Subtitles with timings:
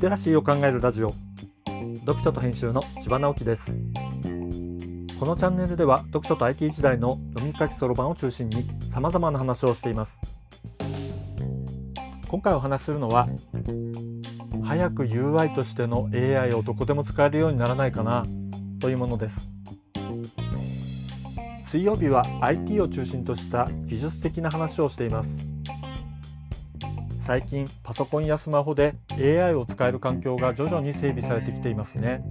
[0.00, 1.12] テラシーを考えるラジオ。
[2.06, 3.70] 読書と編集の千葉直樹です。
[5.18, 10.18] このチャンネルでは読書と IT 時代の読み書きそろばんを中心に様々な話をしています。
[12.28, 13.28] 今回お話しするのは
[14.64, 18.24] 早く UI としての AI をどこでも使えるようにならないかな
[18.80, 19.50] というものです。
[21.66, 25.28] 水曜日は IT を中心とした技術的な話をしています。
[27.26, 32.22] 最近パソコンやスマホで AI を使える環境が徐々に整備されてきていますね。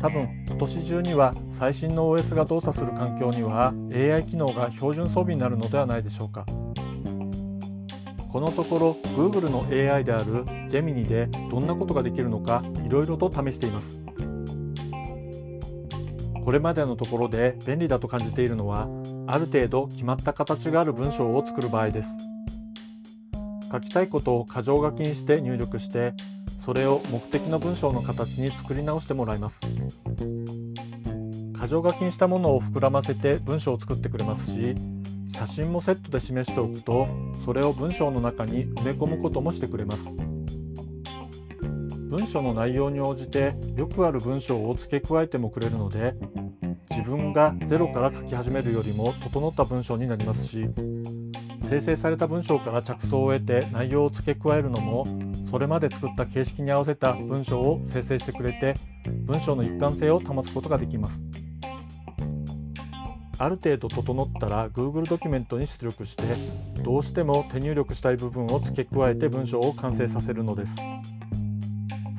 [0.00, 6.44] 多分今年中には最新の OS が動作する環境には AI 機能が標準装備になるのではないでしょうか。
[8.30, 14.02] このところ Google の AI である Gemini でどんなことができるのかいろいろと試しています。
[16.44, 18.88] これまでのところで便利だと感じているのは
[19.26, 22.08] ある程度決まった形がある文章を作る場合です。
[23.74, 26.14] 書きたいことを箇条書きにして入力して
[26.64, 29.58] それを目的の文章の形に作り直してもらいます。
[31.60, 34.76] 箇条書きにしたものを膨らませて文章を作ってくれますし
[35.32, 37.08] 写真もセットで示しておくと
[37.44, 40.02] それを文章の中に埋め込むこともしてくれます。
[42.14, 46.14] 文章の内容に応じてよくある文章を付け加えてもくれるので
[46.90, 50.68] 自分がゼロから書き始めるよりも整った文章になりますし
[51.80, 55.06] 生成された文章から着想を得て内容を付け加えるのも
[55.50, 58.74] それまで作った形式に合わせた文章を生成してくれて
[59.26, 61.18] 文章の一貫性を保つことができます
[63.38, 66.22] ある程度整ったら Google ドキュメントに出力して
[66.82, 70.74] どうしても手入力したい部分を付け加えて文章を完成させるのです。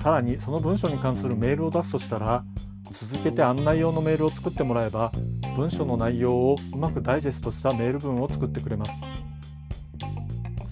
[0.06, 2.46] さらにその文章に関するメールを出すとしたら
[2.92, 5.12] 続けて案内用のメールを作ってもらえば
[5.58, 8.92] 文書の内容をうまくダイジェストしたメール文を作ってくれます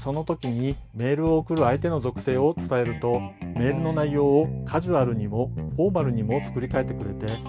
[0.04, 7.40] その時にメールを送る相手の属性を伝えるとメールの内容をカジュアルにもフォーマルにも作り変えてくれて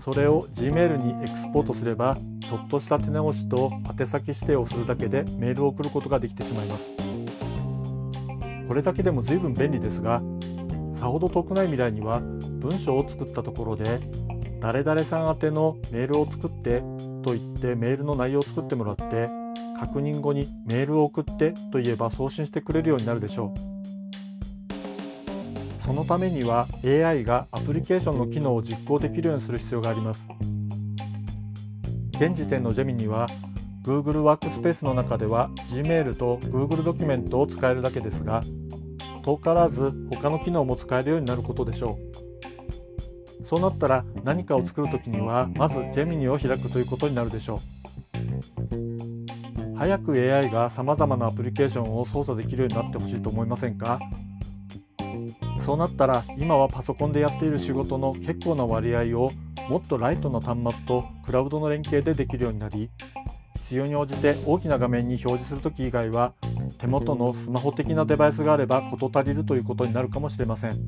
[0.00, 2.16] それを Gmail にエクスポートすれば
[2.48, 6.84] ちょっとした手直しと宛先指定をするだけでメールを送ることができてしまいます。
[8.68, 10.22] これだけでも随分便利ですが
[10.94, 14.00] さほど遠くない未来には文章を作ったところで
[14.60, 16.82] 誰々さん宛てのメールを作って
[17.22, 19.43] と言ってメールの内容を作ってもらって
[19.84, 23.58] 確認後にメールを送ってと言えば送信してくれるようになるでしょう。
[25.84, 30.24] そのためには AI がアプリケーションの機能を実行できるようにする必要があります。
[32.12, 33.26] 現時点の Gemini は
[33.82, 38.42] Google ワークスペースの中では Gmail と Google ドキュメントを使えるだけですが
[39.22, 41.98] 遠からず他の機能も使えるようになることでしょ
[43.42, 43.46] う。
[43.46, 47.93] そうなったら何かを作るときにはまず Gemini を開くということになるでしょう。
[49.76, 53.98] 早く AI がさまざまなアプリケーションを操作できるようになってほしいと思いませんか？
[55.64, 59.30] そうなったら今はパソコンでやっている仕事の結構な割合を
[59.68, 62.90] もっとライトな端末とクラウドの連携でできるようになり
[63.56, 66.34] 必要に応じて大きな画面に表示するとき以外は
[66.78, 70.78] 手元のスマホ的なデバイスがあれば事足りるということになるかもしれません。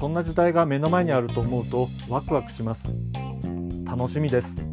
[0.00, 2.82] そんな時代が目の前にあると思うとワクワクします。
[3.84, 4.71] 楽しみです。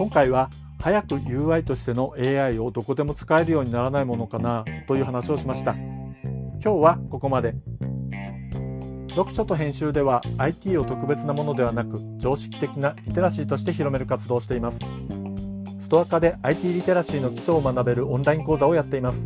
[0.00, 0.48] 今回は
[0.80, 5.74] 早く UI としての AI をどこでも使えるようにならないものかなという話をしました。
[5.74, 7.54] 今日はここまで。
[9.10, 14.78] 読書と編集では IT を特別なものではなく常識的なリテラシーとして広める活動をしています。
[15.82, 19.18] ストアカで IT リテラシーの基礎を学べるオンライン講座をやっています。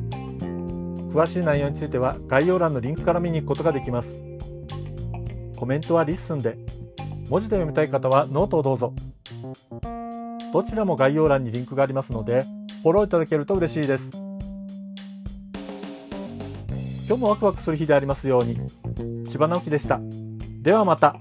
[1.13, 4.09] 詳しい内容については概要欄のリンクから見に行くことができます。
[5.57, 6.59] コメントは LISTEN で。
[7.31, 8.93] 文字で読みたい方はノートをどうぞ。
[10.55, 12.45] どちらも概要欄にリンクがありますので
[12.85, 14.09] フォローいただけると嬉しいです。
[17.09, 18.61] 今日もワクワクする日でありますように。
[19.29, 19.99] 千葉直樹でした。
[20.63, 21.17] ではまた。